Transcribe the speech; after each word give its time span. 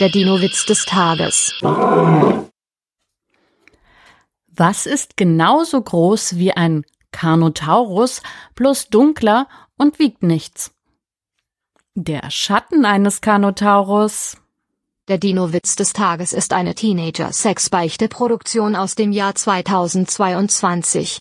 Der 0.00 0.08
Dino-Witz 0.08 0.66
des 0.66 0.86
Tages. 0.86 1.54
Was 4.48 4.86
ist 4.86 5.16
genauso 5.16 5.80
groß 5.80 6.36
wie 6.36 6.50
ein 6.50 6.84
Carnotaurus, 7.12 8.20
bloß 8.56 8.88
dunkler 8.88 9.46
und 9.76 10.00
wiegt 10.00 10.24
nichts? 10.24 10.72
Der 11.94 12.28
Schatten 12.32 12.84
eines 12.84 13.20
Carnotaurus. 13.20 14.36
Der 15.06 15.18
Dino-Witz 15.18 15.76
des 15.76 15.92
Tages 15.92 16.32
ist 16.32 16.54
eine 16.54 16.74
Teenager-Sexbeichte-Produktion 16.74 18.74
aus 18.74 18.96
dem 18.96 19.12
Jahr 19.12 19.36
2022. 19.36 21.12